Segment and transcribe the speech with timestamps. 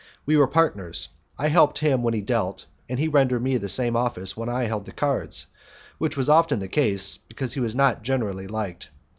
[0.25, 3.95] We were partners; I helped him when he dealt, and he rendered me the same
[3.95, 5.45] office when I held the cards,
[5.99, 8.89] which was often the case, because he was not generally liked.